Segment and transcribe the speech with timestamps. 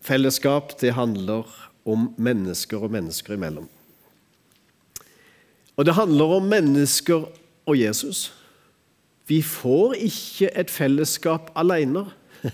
[0.00, 1.44] Fellesskap, det handler
[1.84, 3.68] om mennesker og mennesker imellom.
[5.76, 7.24] Og det handler om mennesker
[7.66, 8.32] og Jesus.
[9.26, 12.04] Vi får ikke et fellesskap alene.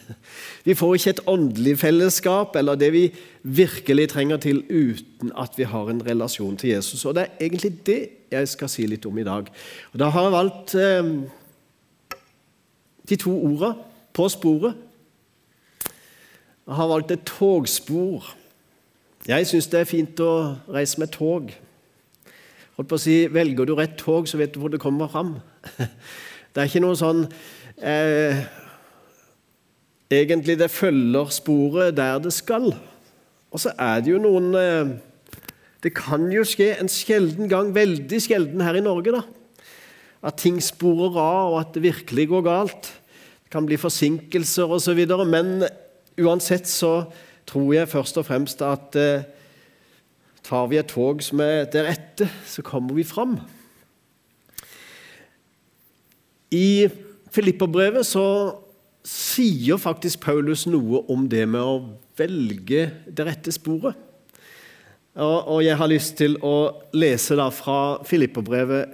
[0.67, 5.63] Vi får ikke et åndelig fellesskap eller det vi virkelig trenger til uten at vi
[5.63, 7.05] har en relasjon til Jesus.
[7.05, 9.47] Og Det er egentlig det jeg skal si litt om i dag.
[9.93, 11.13] Og Da har jeg valgt eh,
[13.09, 13.75] de to ordene
[14.13, 14.75] på sporet.
[16.67, 18.33] Jeg har valgt et togspor.
[19.29, 20.31] Jeg syns det er fint å
[20.75, 21.53] reise med tog.
[22.75, 25.37] Holdt på å si, Velger du rett tog, så vet du hvor du kommer fram.
[26.57, 27.19] Det er ikke noe sånn
[27.85, 28.39] eh,
[30.09, 32.71] Egentlig det følger sporet der det skal.
[33.53, 34.95] Og så er det jo noen eh,
[35.85, 39.21] Det kan jo skje en sjelden gang, veldig sjelden her i Norge, da,
[40.25, 42.89] at ting sporer av, og at det virkelig går galt.
[43.45, 45.05] Det kan bli forsinkelser osv.
[45.29, 45.69] Men
[46.21, 47.07] uansett så
[47.47, 49.27] tror jeg først og fremst at eh,
[50.47, 53.39] tar vi et tog som er deretter, så kommer vi fram.
[56.55, 56.89] I
[57.35, 58.27] Filipperbrevet så
[59.07, 61.79] sier faktisk Paulus noe om det med å
[62.19, 63.95] velge det rette sporet.
[65.17, 66.57] Og jeg har lyst til å
[66.93, 68.93] lese da fra Filipperbrevet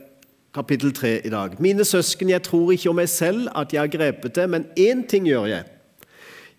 [0.54, 1.56] kapittel 3 i dag.
[1.64, 5.02] Mine søsken, jeg tror ikke om meg selv at jeg har grepet det, men én
[5.08, 5.71] ting gjør jeg.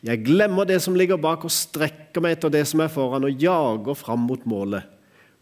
[0.04, 3.40] Jeg glemmer det som ligger bak, og strekker meg etter det som er foran, og
[3.40, 4.84] jager fram mot målet,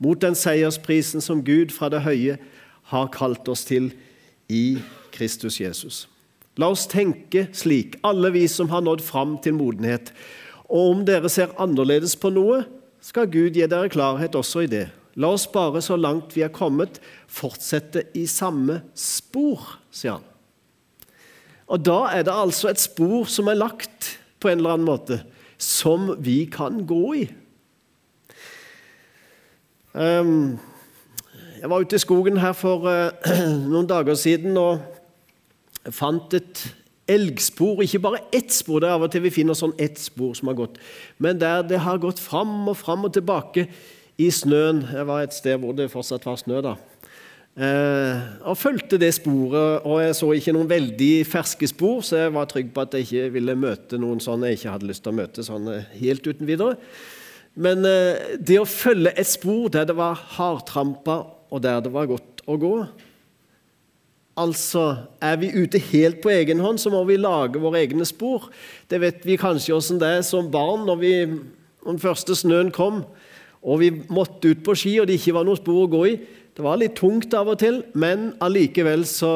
[0.02, 2.38] mot den seiersprisen som Gud fra det høye
[2.92, 3.90] har kalt oss til
[4.52, 4.78] i
[5.16, 6.06] Kristus Jesus.
[6.62, 10.12] La oss tenke slik, alle vi som har nådd fram til modenhet.
[10.70, 12.62] Og om dere ser annerledes på noe,
[13.02, 14.88] skal Gud gi dere klarhet også i det.
[15.18, 20.28] La oss bare, så langt vi er kommet, fortsette i samme spor, sier han.
[21.72, 25.22] Og da er det altså et spor som er lagt på en eller annen måte,
[25.62, 27.24] som vi kan gå i.
[29.96, 30.58] Ehm,
[31.62, 33.32] jeg var ute i skogen her for eh,
[33.72, 34.80] noen dager siden og
[35.94, 36.64] fant et
[37.12, 37.84] elgspor.
[37.84, 40.50] Ikke bare ett spor, det er av og til vi finner sånn ett spor som
[40.52, 40.80] har gått,
[41.22, 43.68] men der det har gått fram og fram og tilbake
[44.22, 44.86] i snøen.
[44.94, 46.62] Jeg var et sted hvor det fortsatt var snø.
[46.66, 46.78] da.
[47.52, 52.34] Eh, og fulgte det sporet, og jeg så ikke noen veldig ferske spor, så jeg
[52.38, 55.12] var trygg på at jeg ikke ville møte noen sånne jeg ikke hadde lyst til
[55.12, 55.68] å møte sånn
[56.00, 56.78] helt uten videre.
[57.60, 61.18] Men eh, det å følge et spor der det var hardtrampa,
[61.52, 62.76] og der det var godt å gå
[64.40, 68.48] Altså, er vi ute helt på egen hånd, så må vi lage våre egne spor.
[68.90, 71.12] Det vet vi kanskje åssen det er som barn når, vi,
[71.84, 73.04] når den første snøen kom,
[73.62, 76.16] og vi måtte ut på ski, og det ikke var noe spor å gå i.
[76.52, 79.34] Det var litt tungt av og til, men allikevel så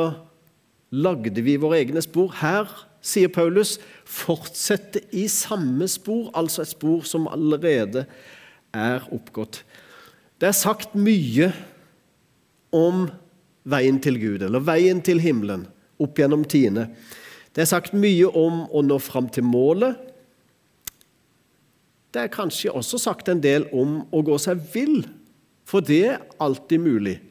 [0.96, 2.34] lagde vi våre egne spor.
[2.42, 2.68] Her,
[3.06, 8.06] sier Paulus, fortsette i samme spor, altså et spor som allerede
[8.76, 9.62] er oppgått.
[10.42, 11.52] Det er sagt mye
[12.76, 13.06] om
[13.66, 15.64] veien til Gud, eller veien til himmelen,
[16.02, 16.90] opp gjennom tidene.
[17.56, 19.96] Det er sagt mye om å nå fram til målet.
[22.12, 25.06] Det er kanskje også sagt en del om å gå seg vill
[25.66, 27.22] for det er alltid mulig,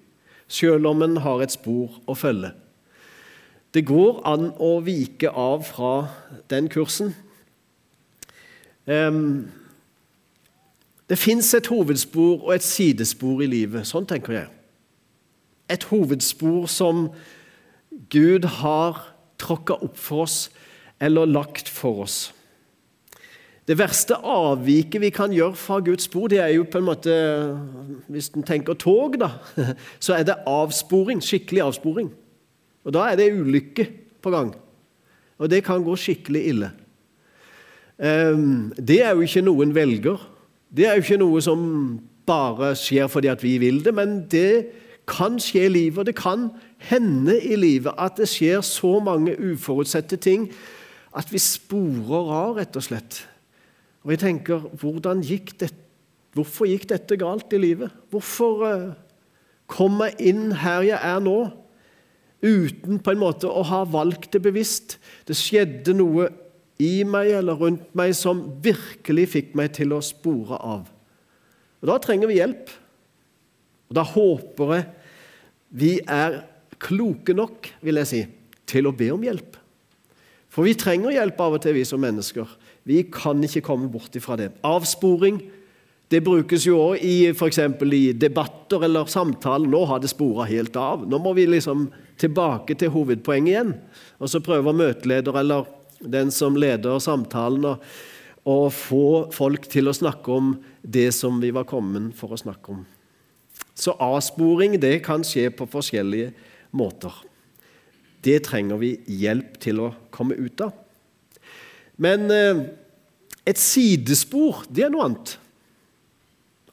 [0.48, 2.50] selv om en har et spor å følge.
[3.74, 6.08] Det går an å vike av fra
[6.50, 7.14] den kursen.
[11.08, 13.86] Det fins et hovedspor og et sidespor i livet.
[13.88, 14.48] Sånn tenker jeg.
[15.72, 17.08] Et hovedspor som
[18.12, 19.00] Gud har
[19.40, 20.50] tråkka opp for oss
[21.02, 22.32] eller lagt for oss.
[23.64, 27.14] Det verste avviket vi kan gjøre fra Guds spor, det er jo på en måte
[28.12, 29.30] Hvis en tenker tog, da,
[30.04, 31.22] så er det avsporing.
[31.24, 32.12] Skikkelig avsporing.
[32.84, 33.88] Og da er det ulykke
[34.22, 34.52] på gang.
[35.40, 36.70] Og det kan gå skikkelig ille.
[37.98, 40.20] Ehm, det er jo ikke noe en velger.
[40.74, 41.60] Det er jo ikke noe som
[42.26, 44.66] bare skjer fordi at vi vil det, men det
[45.08, 45.98] kan skje i livet.
[45.98, 46.50] Og det kan
[46.90, 50.50] hende i livet at det skjer så mange uforutsette ting
[51.14, 53.24] at vi sporer av, rett og slett.
[54.04, 54.68] Og jeg tenker,
[55.24, 55.72] gikk det,
[56.34, 57.92] Hvorfor gikk dette galt i livet?
[58.10, 58.94] Hvorfor uh,
[59.70, 61.36] kom jeg inn her jeg er nå,
[62.44, 64.96] uten på en måte å ha valgt det bevisst?
[65.28, 66.26] Det skjedde noe
[66.82, 70.90] i meg eller rundt meg som virkelig fikk meg til å spore av.
[71.84, 72.74] Og Da trenger vi hjelp.
[73.88, 74.90] Og Da håper jeg
[75.74, 76.44] vi er
[76.78, 78.20] kloke nok, vil jeg si,
[78.66, 79.56] til å be om hjelp.
[80.54, 82.46] For vi trenger hjelp av og til, vi som mennesker.
[82.84, 84.52] Vi kan ikke komme bort ifra det.
[84.64, 85.40] Avsporing
[86.12, 87.58] det brukes jo òg i f.eks.
[87.82, 89.66] i debatter eller samtaler.
[89.70, 91.06] Nå har det spora helt av.
[91.08, 91.88] Nå må vi liksom
[92.20, 93.72] tilbake til hovedpoenget igjen.
[94.20, 95.70] Og så prøver møteleder eller
[96.04, 97.80] den som leder samtalen,
[98.44, 100.50] å, få folk til å snakke om
[100.82, 102.82] det som vi var kommet for å snakke om.
[103.72, 106.34] Så avsporing det kan skje på forskjellige
[106.76, 107.14] måter.
[108.20, 110.76] Det trenger vi hjelp til å komme ut av.
[111.96, 112.62] Men eh,
[113.46, 115.34] et sidespor, det er noe annet.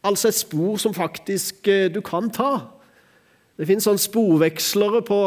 [0.02, 2.54] Altså et spor som faktisk eh, du kan ta.
[3.60, 5.20] Det finnes sånn sporvekslere på,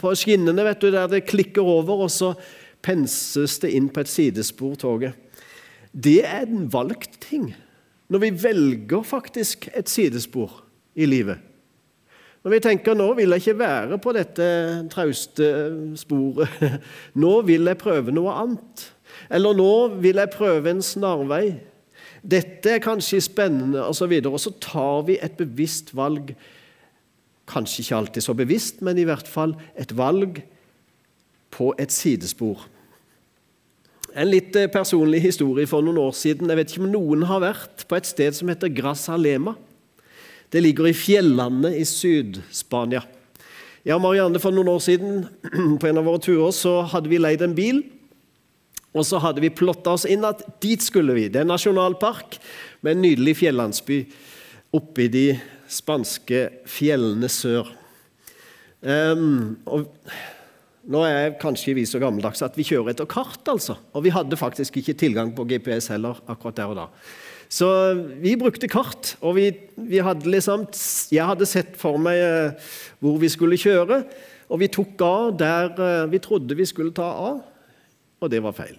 [0.00, 2.32] på skinnene vet du, der det klikker over, og så
[2.82, 5.14] penses det inn på et sidespor, toget.
[5.92, 7.52] Det er en valgt ting.
[8.10, 10.62] Når vi velger faktisk et sidespor
[10.94, 11.38] i livet.
[12.46, 14.44] Når vi tenker nå vil jeg ikke være på dette
[14.92, 15.46] trauste
[15.98, 16.60] sporet.
[17.22, 18.84] Nå vil jeg prøve noe annet.
[19.30, 19.72] Eller nå
[20.02, 21.56] vil jeg prøve en snarvei.
[22.26, 24.10] Dette er kanskje spennende, osv.
[24.18, 26.32] Og, så og så tar vi et bevisst valg.
[27.46, 30.40] Kanskje ikke alltid så bevisst, men i hvert fall et valg
[31.54, 32.66] på et sidespor.
[34.16, 36.50] En litt eh, personlig historie for noen år siden.
[36.50, 39.54] Jeg vet ikke om noen har vært på et sted som heter Grazalema.
[40.52, 43.02] Det ligger i fjellene i Syd-Spania.
[43.86, 45.26] Ja, Marianne, For noen år siden
[45.80, 47.84] på en av våre turer, så hadde vi leid en bil.
[48.96, 51.26] Og så hadde vi plotta oss inn at dit skulle vi.
[51.28, 52.38] Det er en nasjonalpark
[52.80, 54.00] med en nydelig fjellandsby
[54.76, 55.26] oppe i de
[55.70, 57.68] spanske fjellene sør.
[58.86, 59.88] Um, og
[60.86, 63.74] nå er kanskje vi så gammeldags at vi kjører etter kart, altså.
[63.96, 66.86] Og vi hadde faktisk ikke tilgang på GPS heller akkurat der og da.
[67.50, 67.68] Så
[68.22, 70.64] vi brukte kart, og vi, vi hadde liksom
[71.14, 72.72] Jeg hadde sett for meg eh,
[73.02, 74.00] hvor vi skulle kjøre,
[74.50, 77.44] og vi tok av der eh, vi trodde vi skulle ta av,
[78.22, 78.78] og det var feil.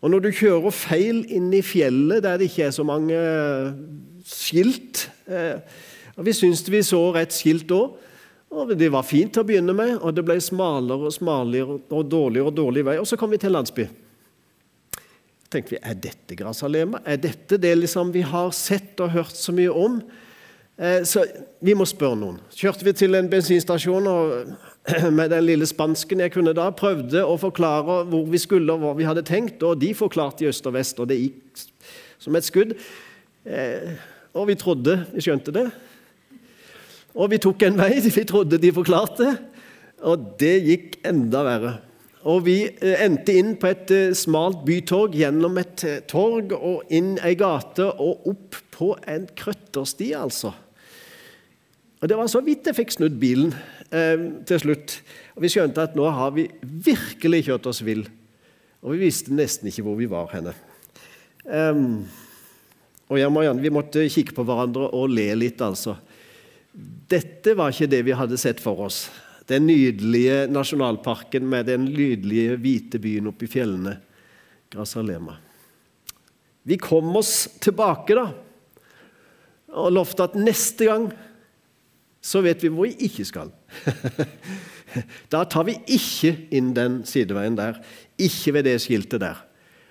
[0.00, 3.72] Og når du kjører feil inn i fjellet der det ikke er så mange eh,
[4.26, 5.08] skilt
[6.20, 7.80] og Vi syntes vi så rett skilt da,
[8.50, 12.08] og Det var fint til å begynne med, og det ble smalere og smalere og
[12.10, 12.96] dårligere og dårlig vei.
[12.98, 13.86] Og så kom vi til en landsby.
[15.50, 17.00] tenkte vi, Er dette Grasalema?
[17.06, 20.02] Er dette det liksom vi har sett og hørt så mye om?
[20.76, 21.24] Eh, så
[21.60, 22.40] vi må spørre noen.
[22.50, 24.52] Kjørte vi til en bensinstasjon og
[25.18, 28.94] med den lille spansken jeg kunne da, prøvde å forklare hvor vi skulle og hva
[28.98, 31.66] vi hadde tenkt, og de forklarte i øst og vest, og det gikk
[32.20, 32.74] som et skudd.
[33.44, 33.94] Eh,
[34.36, 35.66] og vi trodde vi skjønte det.
[37.16, 39.34] Og vi tok en vei vi trodde de forklarte,
[40.06, 41.76] og det gikk enda verre.
[42.30, 47.14] Og vi eh, endte inn på et eh, smalt bytorg, gjennom et torg og inn
[47.24, 50.52] ei gate og opp på en krøttersti, altså.
[52.00, 53.50] Og Det var så vidt jeg fikk snudd bilen
[53.92, 54.96] eh, til slutt.
[55.36, 58.06] Og Vi skjønte at nå har vi virkelig kjørt oss vill.
[58.80, 60.54] Og vi visste nesten ikke hvor vi var henne.
[61.44, 62.04] Um,
[63.10, 65.96] og jeg og Vi måtte kikke på hverandre og le litt, altså.
[67.10, 69.08] Dette var ikke det vi hadde sett for oss.
[69.50, 73.96] Den nydelige nasjonalparken med den nydelige hvite byen oppe i fjellene.
[74.70, 75.34] Grasalema.
[76.62, 78.28] Vi kom oss tilbake da,
[79.74, 81.08] og lovte at neste gang
[82.20, 83.52] så vet vi hvor vi ikke skal.
[85.32, 87.80] da tar vi ikke inn den sideveien der.
[88.20, 89.40] Ikke ved det skiltet der.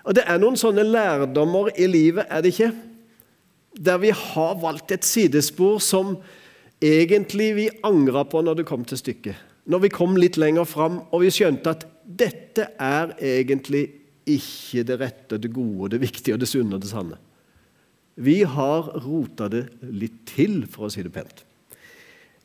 [0.06, 2.72] Og Det er noen sånne lærdommer i livet, er det ikke?
[3.78, 6.16] Der vi har valgt et sidespor som
[6.82, 9.36] egentlig vi angra på når det kom til stykket.
[9.70, 13.86] Når vi kom litt lenger fram og vi skjønte at dette er egentlig
[14.30, 17.20] ikke det rette, det gode, det viktige, det sunne og det sanne.
[18.20, 21.46] Vi har rota det litt til, for å si det pent.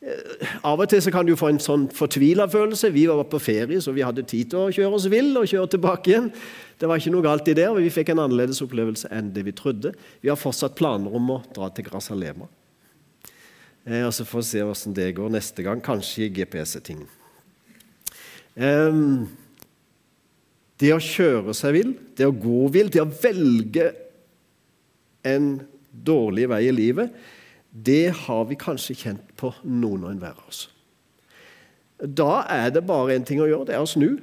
[0.05, 2.93] Eh, av og til så kan du få en sånn fortvila følelse.
[2.93, 5.71] Vi var på ferie, så vi hadde tid til å kjøre oss vill og kjøre
[5.75, 6.29] tilbake igjen.
[6.81, 9.47] Det var ikke noe galt i det, og vi fikk en annerledes opplevelse enn det
[9.47, 9.95] vi trodde.
[10.21, 12.51] Vi har fortsatt planer om å dra til Grasalema.
[13.87, 15.81] Eh, og så får vi se hvordan det går neste gang.
[15.85, 17.07] Kanskje i GPS-ting.
[18.61, 19.01] Eh,
[20.83, 23.89] det å kjøre seg vill, det å gå vill, det å velge
[25.25, 25.55] en
[25.89, 27.15] dårlig vei i livet,
[27.75, 30.69] det har vi kanskje kjent på noen og enhver av oss.
[31.99, 34.15] Da er det bare én ting å gjøre, det er å snu.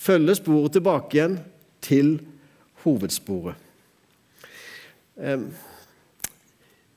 [0.00, 1.36] Følge sporet tilbake igjen
[1.84, 2.14] til
[2.82, 3.58] hovedsporet.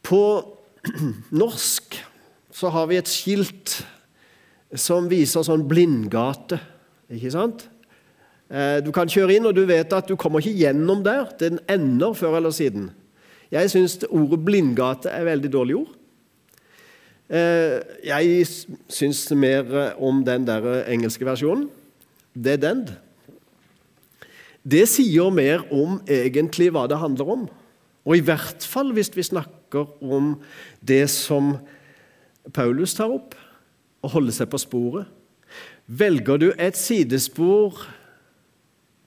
[0.05, 0.21] På
[1.43, 1.99] norsk
[2.55, 3.81] så har vi et skilt
[4.79, 6.59] som viser sånn blindgate.
[7.11, 7.65] Ikke sant?
[8.49, 11.27] Eh, du kan kjøre inn, og du vet at du kommer ikke gjennom der.
[11.39, 12.89] Den ender før eller siden.
[13.53, 15.93] Jeg syns ordet blindgate er veldig dårlig ord.
[17.29, 18.45] Eh, jeg
[18.89, 21.69] syns mer om den der engelske versjonen.
[22.35, 22.93] Dead end.
[24.65, 27.45] Det sier mer om egentlig hva det handler om.
[28.05, 30.35] Og i hvert fall hvis vi snakker om
[30.85, 31.55] det som
[32.53, 33.33] Paulus tar opp,
[34.05, 35.09] å holde seg på sporet.
[35.85, 37.77] Velger du et sidespor,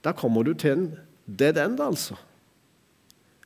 [0.03, 0.89] da kommer du til en
[1.27, 2.17] dead end, altså.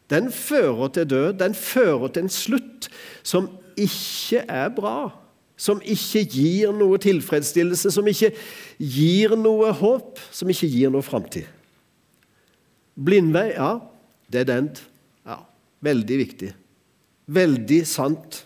[0.09, 1.33] Den fører til død.
[1.39, 2.89] Den fører til en slutt
[3.23, 5.11] som ikke er bra.
[5.57, 8.33] Som ikke gir noe tilfredsstillelse, som ikke
[8.81, 11.45] gir noe håp, som ikke gir noe framtid.
[12.99, 13.77] Blindvei, ja.
[14.33, 14.81] Dead end.
[15.27, 15.39] Ja,
[15.85, 16.51] veldig viktig.
[17.25, 18.43] Veldig sant.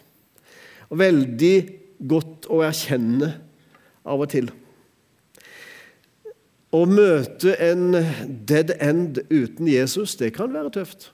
[0.92, 1.56] Og veldig
[2.08, 3.32] godt å erkjenne
[4.08, 4.52] av og til.
[6.76, 7.96] Å møte en
[8.48, 11.10] dead end uten Jesus, det kan være tøft.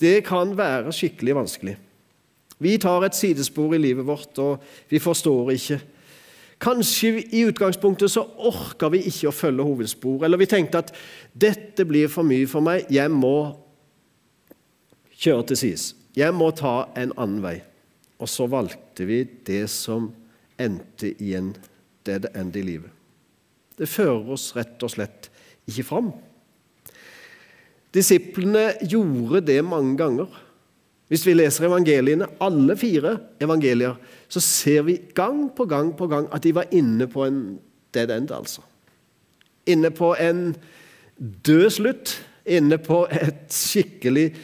[0.00, 1.76] Det kan være skikkelig vanskelig.
[2.58, 5.80] Vi tar et sidespor i livet vårt, og vi forstår ikke.
[6.64, 10.94] Kanskje i utgangspunktet så orka vi ikke å følge hovedspor, eller vi tenkte at
[11.34, 13.52] dette blir for mye for meg, jeg må
[15.18, 15.86] kjøre til sides.
[16.16, 17.56] Jeg må ta en annen vei.
[18.22, 20.12] Og så valgte vi det som
[20.60, 21.52] endte i en
[22.06, 22.90] dead end i livet.
[23.74, 25.28] Det fører oss rett og slett
[25.66, 26.12] ikke fram.
[27.94, 30.40] Disiplene gjorde det mange ganger.
[31.12, 33.94] Hvis vi leser evangeliene, alle fire evangelier,
[34.28, 37.42] så ser vi gang på gang på gang at de var inne på en
[37.94, 38.64] dead end, altså.
[39.70, 40.54] Inne på en
[41.18, 42.14] død slutt.
[42.44, 44.34] Inne på et skikkelig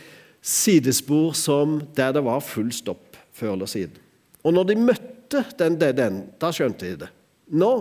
[0.40, 3.97] sidespor som der det var full stopp før eller siden.
[4.45, 7.11] Og når de møtte den dead end, da skjønte de det.
[7.52, 7.73] Nå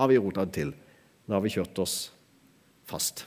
[0.00, 0.72] har vi rota det til.
[1.26, 1.98] Nå har vi kjørt oss
[2.88, 3.26] fast.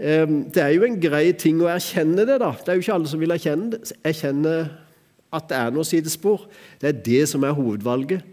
[0.00, 2.38] Det er jo en grei ting å erkjenne det.
[2.40, 2.54] da.
[2.56, 4.54] Det er jo ikke alle som vil erkjenne, erkjenne
[5.30, 6.46] at det er noe sidespor.
[6.80, 8.24] Det er det som er hovedvalget.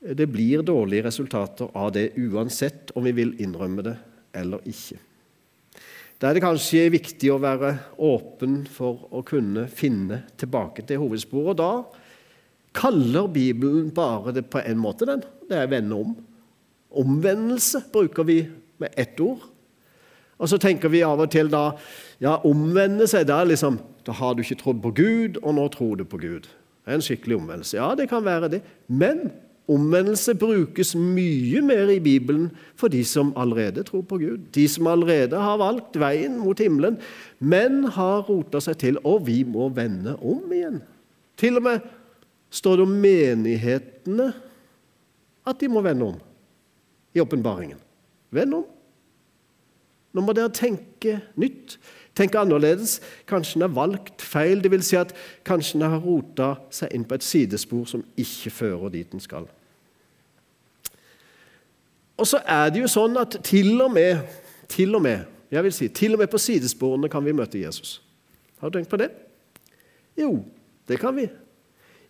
[0.00, 3.96] Det blir dårlige resultater av det uansett om vi vil innrømme det
[4.36, 4.96] eller ikke.
[6.20, 7.72] Da er det kanskje viktig å være
[8.04, 11.52] åpen for å kunne finne tilbake til hovedsporet.
[11.52, 15.24] Og da kaller Bibelen bare det på en måte, den.
[15.48, 16.12] Det er vende om.
[17.00, 18.42] Omvendelse bruker vi
[18.80, 19.48] med ett ord.
[20.40, 21.66] Og så tenker vi av og til da
[22.22, 23.26] ja, omvende seg.
[23.28, 23.78] Da, liksom,
[24.08, 26.48] da har du ikke trodd på Gud, og nå tror du på Gud.
[26.48, 27.76] Det er en skikkelig omvendelse.
[27.76, 28.62] Ja, det kan være det.
[28.88, 29.28] Men
[29.70, 32.48] omvendelse brukes mye mer i Bibelen
[32.80, 34.48] for de som allerede tror på Gud.
[34.56, 36.96] De som allerede har valgt veien mot himmelen,
[37.38, 38.98] men har rota seg til.
[39.04, 40.80] Og vi må vende om igjen.
[41.40, 41.84] Til og med
[42.50, 44.32] står det om menighetene
[45.46, 46.18] at de må vende om
[47.14, 47.78] i åpenbaringen.
[48.34, 48.66] Vend om.
[50.12, 51.76] Nå må dere tenke nytt,
[52.18, 52.98] tenke annerledes.
[53.30, 54.62] Kanskje en har valgt feil.
[54.62, 55.14] Det vil si at
[55.46, 59.46] kanskje en har rota seg inn på et sidespor som ikke fører dit en skal.
[62.20, 64.20] Og så er det jo sånn at til og med,
[64.68, 68.00] til og med, jeg vil si, til og med på sidesporene kan vi møte Jesus.
[68.60, 69.08] Har du tenkt på det?
[70.20, 70.42] Jo,
[70.90, 71.30] det kan vi.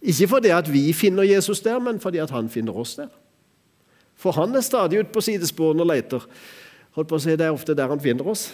[0.01, 3.13] Ikke fordi at vi finner Jesus der, men fordi at han finner oss der.
[4.17, 6.27] For han er stadig ute på sidesporene og leter.
[6.97, 8.51] Holdt på å si, Det er ofte der han finner oss.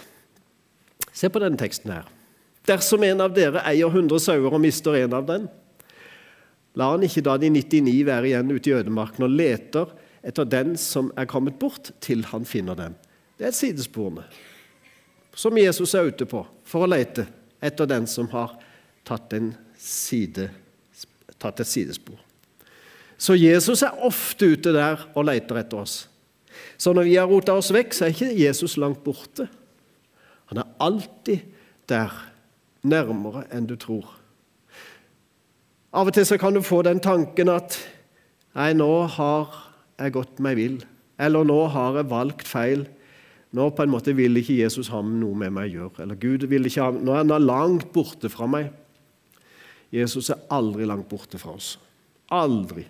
[1.12, 2.09] Se på denne teksten her.
[2.66, 5.47] Dersom en av dere eier 100 sauer og mister en av den,
[6.76, 9.95] la han ikke da de 99 være igjen ute i ødemarken og leter
[10.26, 12.97] etter den som er kommet bort, til han finner den.
[13.38, 14.26] Det er sidesporene
[15.37, 17.26] som Jesus er ute på for å lete
[17.61, 18.57] etter den som har
[19.07, 19.35] tatt,
[19.76, 20.49] side,
[21.38, 22.16] tatt et sidespor.
[23.16, 25.99] Så Jesus er ofte ute der og leter etter oss.
[26.79, 29.49] Så når vi har rota oss vekk, så er ikke Jesus langt borte.
[30.53, 31.45] Han er alltid
[31.91, 32.13] der,
[32.87, 34.09] nærmere enn du tror.
[35.97, 37.79] Av og til så kan du få den tanken at
[38.57, 39.51] Nei, nå har
[40.01, 40.77] jeg gått meg vill.
[41.21, 42.87] Eller nå har jeg valgt feil.
[43.57, 46.05] Nå på en måte vil ikke Jesus ha noe med meg å gjøre.
[46.05, 48.71] Eller Gud vil ikke ha, Nå er han langt borte fra meg.
[49.93, 51.75] Jesus er aldri langt borte fra oss.
[52.33, 52.87] Aldri.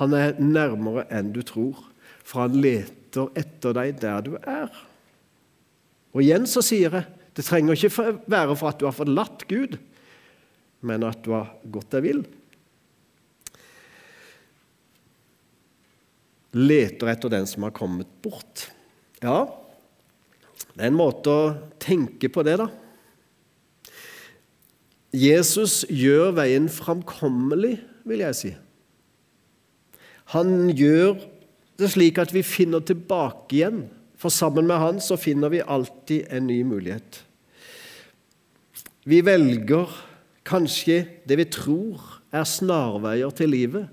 [0.00, 1.82] Han er nærmere enn du tror,
[2.24, 4.70] for han leter etter deg der du er.
[6.14, 9.74] Og igjen så sier jeg det trenger ikke være for at du har forlatt Gud,
[10.86, 12.22] men at du har gått deg vill.
[16.54, 18.68] Leter etter den som har kommet bort.
[19.18, 19.48] Ja,
[20.74, 21.52] det er en måte å
[21.82, 22.68] tenke på det, da.
[25.14, 27.76] Jesus gjør veien framkommelig,
[28.06, 28.50] vil jeg si.
[30.34, 31.18] Han gjør
[31.78, 33.84] det slik at vi finner tilbake igjen,
[34.16, 37.24] for sammen med Han så finner vi alltid en ny mulighet.
[39.04, 39.90] Vi velger
[40.46, 42.00] kanskje det vi tror
[42.32, 43.88] er snarveier til livet,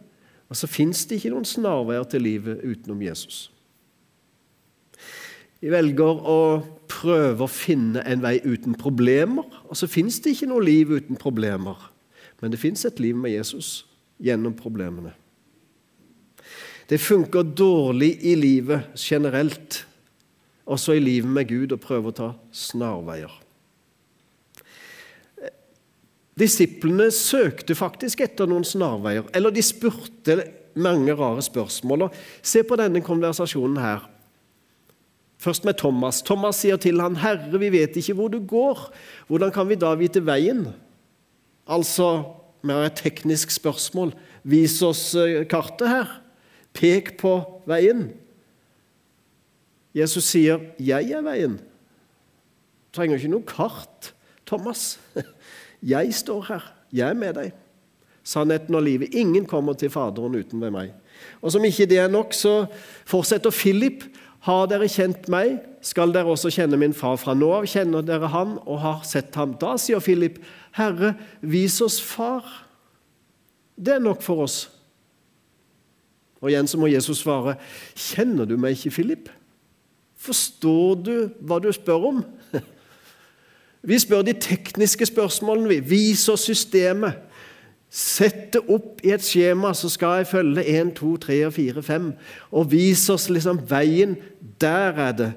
[0.51, 3.49] og så fins det ikke noen snarveier til livet utenom Jesus.
[5.61, 6.39] Vi velger å
[6.89, 11.19] prøve å finne en vei uten problemer, og så fins det ikke noe liv uten
[11.19, 11.77] problemer.
[12.41, 13.83] Men det fins et liv med Jesus
[14.21, 15.13] gjennom problemene.
[16.91, 19.85] Det funker dårlig i livet generelt
[20.71, 23.31] også i livet med Gud, å prøve å ta snarveier.
[26.39, 30.37] Disiplene søkte faktisk etter noen snarveier, eller de spurte
[30.79, 32.07] mange rare spørsmål.
[32.41, 34.07] Se på denne konversasjonen her.
[35.41, 36.21] Først med Thomas.
[36.21, 38.91] Thomas sier til han, 'Herre, vi vet ikke hvor du går.
[39.27, 40.73] Hvordan kan vi da vite veien?'
[41.67, 42.25] Altså
[42.63, 44.13] med et teknisk spørsmål.
[44.43, 46.20] Vis oss eh, kartet her.
[46.73, 47.33] Pek på
[47.67, 48.11] veien.
[49.93, 51.57] Jesus sier, 'Jeg er veien'.
[51.57, 54.13] Du trenger ikke noe kart,
[54.45, 54.99] Thomas.
[55.81, 56.73] Jeg står her.
[56.93, 57.53] Jeg er med deg.
[58.23, 59.13] Sannheten og livet.
[59.13, 60.91] Ingen kommer til Faderen uten ved meg.
[61.41, 62.65] Og som ikke det er nok, så
[63.05, 64.03] fortsetter Philip.
[64.41, 67.17] Har dere kjent meg, skal dere også kjenne min far.
[67.21, 69.53] Fra nå av kjenner dere han og har sett ham.
[69.61, 70.39] Da sier Philip,
[70.73, 72.45] Herre, vis oss far.
[73.77, 74.63] Det er nok for oss.
[76.41, 77.55] Og igjen så må Jesus svare,
[77.95, 79.29] Kjenner du meg ikke, Philip?
[80.21, 82.23] Forstår du hva du spør om?
[83.89, 85.69] Vi spør de tekniske spørsmålene.
[85.69, 85.79] vi.
[85.79, 87.17] Vis oss systemet.
[87.91, 92.05] Sett det opp i et skjema, så skal jeg følge 1, 2, 3, 4, 5.
[92.51, 94.15] Og vis oss liksom veien.
[94.61, 95.31] Der er det.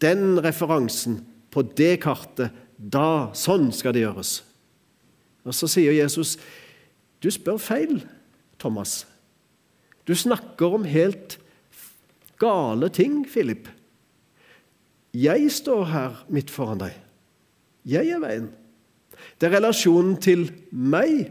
[0.00, 2.52] Den referansen på det kartet.
[2.76, 4.42] Da, Sånn skal det gjøres.
[5.44, 6.36] Og Så sier Jesus,
[7.20, 8.04] 'Du spør feil,
[8.58, 9.06] Thomas.
[10.06, 11.38] Du snakker om helt
[12.42, 13.70] gale ting, Philip.'
[15.12, 16.94] Jeg står her midt foran deg.
[17.84, 18.48] Jeg er veien.
[19.36, 21.28] Det er relasjonen til meg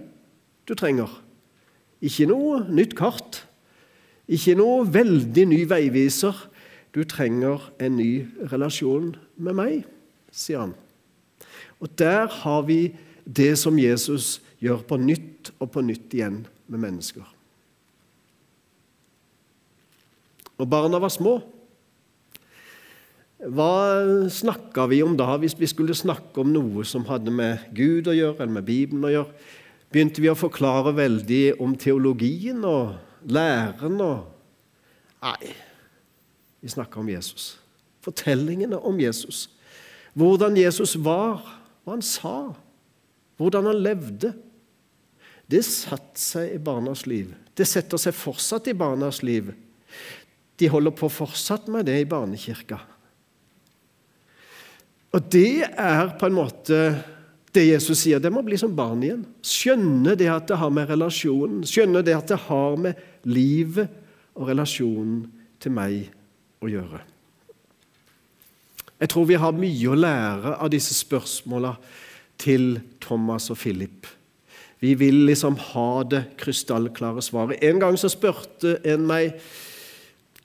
[0.69, 1.09] du trenger.
[2.01, 3.41] Ikke noe nytt kart.
[4.29, 6.37] Ikke noe veldig ny veiviser.
[6.93, 9.83] Du trenger en ny relasjon med meg,
[10.29, 10.73] sier han.
[11.81, 12.93] Og der har vi
[13.25, 17.25] det som Jesus gjør på nytt og på nytt igjen med mennesker.
[20.61, 21.39] Og barna var små.
[23.41, 23.71] Hva
[24.29, 28.13] snakka vi om da, hvis vi skulle snakke om noe som hadde med Gud å
[28.13, 29.47] gjøre, eller med Bibelen å gjøre?
[29.91, 32.93] Begynte vi å forklare veldig om teologien og
[33.27, 34.29] læren og
[35.21, 35.51] Nei,
[36.65, 37.51] vi snakka om Jesus.
[38.01, 39.43] Fortellingene om Jesus.
[40.17, 41.43] Hvordan Jesus var,
[41.85, 42.55] hva han sa,
[43.37, 44.31] hvordan han levde.
[45.45, 47.35] Det satte seg i barnas liv.
[47.53, 49.51] Det setter seg fortsatt i barnas liv.
[50.61, 52.77] De holder på fortsatt med det i barnekirka.
[55.11, 56.77] Og det er på en måte
[57.51, 58.21] det Jesus sier.
[58.21, 59.23] Det må bli som barn igjen.
[59.43, 63.91] Skjønne det at det har med relasjonen Skjønne det at det har med livet
[64.37, 65.25] og relasjonen
[65.61, 66.05] til meg
[66.63, 67.01] å gjøre.
[69.01, 71.73] Jeg tror vi har mye å lære av disse spørsmåla
[72.41, 74.05] til Thomas og Philip.
[74.81, 77.61] Vi vil liksom ha det krystallklare svaret.
[77.65, 79.35] En gang så spurte en meg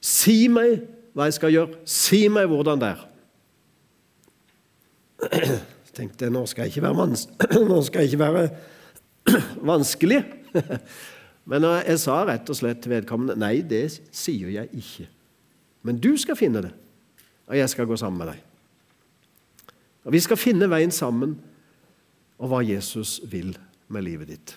[0.07, 0.85] Si meg
[1.17, 1.81] hva jeg skal gjøre.
[1.89, 3.05] Si meg hvordan det er.
[5.33, 7.23] Jeg tenkte nå skal jeg ikke være, vans
[7.71, 8.49] nå skal jeg ikke være
[9.73, 10.21] vanskelig.
[11.51, 15.07] Men jeg sa rett og slett til vedkommende nei, det sier jeg ikke.
[15.87, 16.73] Men du skal finne det,
[17.47, 18.43] og jeg skal gå sammen med deg.
[20.07, 21.37] Og Vi skal finne veien sammen
[22.37, 23.55] og hva Jesus vil
[23.89, 24.57] med livet ditt.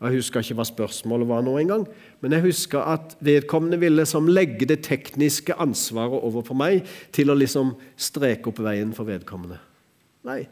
[0.00, 1.82] Jeg husker ikke hva spørsmålet var nå engang,
[2.24, 7.28] men jeg husker at vedkommende ville liksom legge det tekniske ansvaret over på meg til
[7.28, 9.60] å liksom streke opp veien for vedkommende.
[10.24, 10.46] Nei.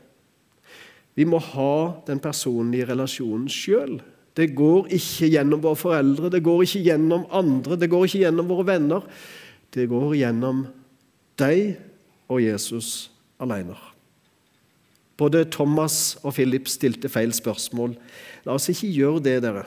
[1.16, 1.72] Vi må ha
[2.06, 3.96] den personlige relasjonen sjøl.
[4.36, 8.52] Det går ikke gjennom våre foreldre, det går ikke gjennom andre, det går ikke gjennom
[8.52, 9.08] våre venner.
[9.72, 10.66] Det går gjennom
[11.40, 11.78] deg
[12.28, 13.08] og Jesus
[13.40, 13.74] alene.
[15.18, 17.96] Både Thomas og Philip stilte feil spørsmål.
[18.46, 19.64] La oss ikke gjøre det, dere.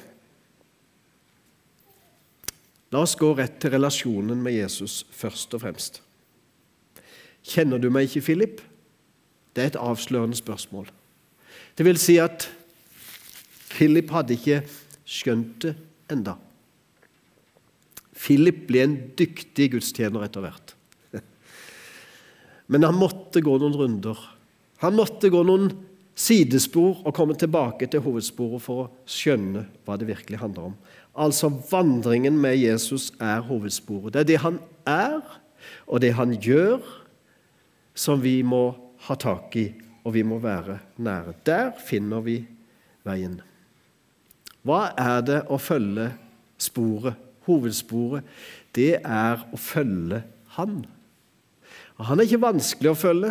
[2.92, 6.02] La oss gå rett til relasjonen med Jesus først og fremst.
[7.48, 8.62] Kjenner du meg ikke, Philip?
[9.56, 10.88] Det er et avslørende spørsmål.
[11.76, 12.48] Det vil si at
[13.72, 14.62] Philip hadde ikke
[15.08, 15.76] skjønt det
[16.12, 16.36] enda.
[18.22, 20.76] Philip ble en dyktig gudstjener etter hvert.
[22.72, 24.20] Men han måtte gå noen runder.
[24.82, 25.70] Han måtte gå noen
[26.18, 30.76] sidespor og komme tilbake til hovedsporet for å skjønne hva det virkelig handler om.
[31.14, 34.14] Altså vandringen med Jesus er hovedsporet.
[34.14, 35.22] Det er det han er,
[35.88, 36.82] og det han gjør,
[37.94, 38.72] som vi må
[39.08, 39.68] ha tak i,
[40.06, 41.36] og vi må være nære.
[41.46, 42.40] Der finner vi
[43.06, 43.40] veien.
[44.66, 46.12] Hva er det å følge
[46.62, 47.18] sporet,
[47.48, 48.26] hovedsporet?
[48.74, 50.24] Det er å følge
[50.58, 50.82] Han.
[51.96, 53.30] Og han er ikke vanskelig å følge.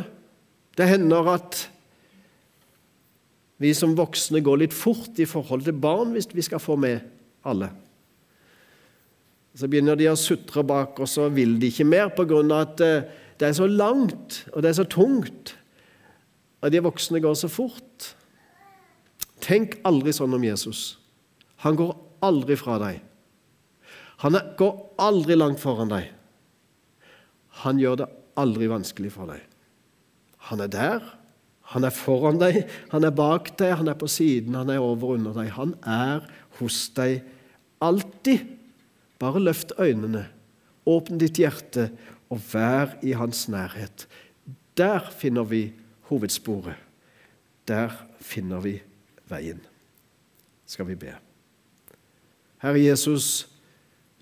[0.80, 1.66] Det hender at
[3.60, 7.02] vi som voksne går litt fort i forhold til barn hvis vi skal få med
[7.44, 7.68] alle.
[9.52, 12.38] Så begynner de å sutre bak, og så vil de ikke mer pga.
[12.56, 13.02] at eh,
[13.36, 15.54] det er så langt, og det er så tungt,
[16.62, 18.14] og de voksne går så fort.
[19.40, 20.96] Tenk aldri sånn om Jesus.
[21.64, 21.92] Han går
[22.24, 23.02] aldri fra deg.
[24.24, 26.08] Han går aldri langt foran deg.
[27.64, 29.49] Han gjør det aldri vanskelig for deg.
[30.48, 31.00] Han er der.
[31.70, 35.14] Han er foran deg, han er bak deg, han er på siden, han er over
[35.14, 35.52] under deg.
[35.54, 36.24] Han er
[36.58, 37.20] hos deg
[37.78, 38.42] alltid.
[39.20, 40.24] Bare løft øynene,
[40.88, 41.90] åpne ditt hjerte
[42.32, 44.08] og vær i hans nærhet.
[44.74, 45.68] Der finner vi
[46.10, 46.74] hovedsporet.
[47.68, 48.80] Der finner vi
[49.30, 49.60] veien.
[50.66, 51.14] Skal vi be.
[52.64, 53.46] Herre Jesus,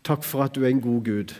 [0.04, 1.32] takk for at du er en god Gud,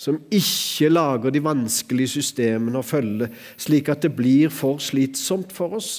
[0.00, 3.28] som ikke lager de vanskelige systemene å følge,
[3.60, 5.90] slik at det blir for slitsomt for oss,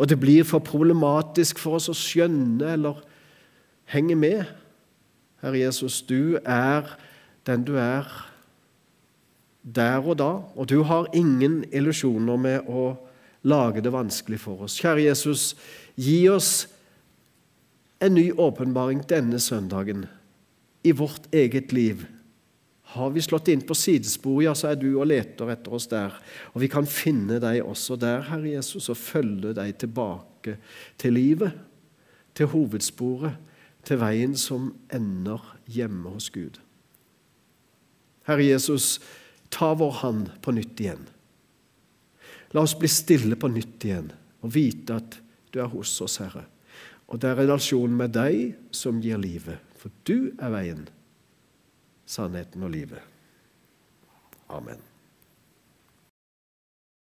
[0.00, 3.02] og det blir for problematisk for oss å skjønne eller
[3.92, 4.48] henge med.
[5.44, 6.88] Herre Jesus, du er
[7.44, 8.08] den du er
[9.62, 12.88] der og da, og du har ingen illusjoner med å
[13.44, 14.80] lage det vanskelig for oss.
[14.80, 15.52] Kjære Jesus,
[16.00, 16.64] gi oss
[18.00, 20.06] en ny åpenbaring denne søndagen
[20.84, 22.06] i vårt eget liv.
[22.92, 26.14] Har vi slått inn på sidespor, ja, så er du og leter etter oss der.
[26.52, 30.58] Og vi kan finne deg også der, Herre Jesus, og følge deg tilbake
[31.00, 31.56] til livet,
[32.36, 33.40] til hovedsporet,
[33.84, 36.60] til veien som ender hjemme hos Gud.
[38.28, 38.98] Herre Jesus,
[39.52, 41.04] ta vår hand på nytt igjen.
[42.54, 44.12] La oss bli stille på nytt igjen
[44.44, 45.18] og vite at
[45.52, 46.46] du er hos oss, Herre.
[47.10, 50.86] Og det er relasjonen med deg som gir livet, for du er veien,
[52.06, 53.02] sannheten og livet.
[54.48, 54.93] Amen.